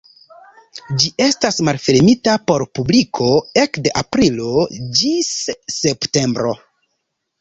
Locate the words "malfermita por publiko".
1.67-3.29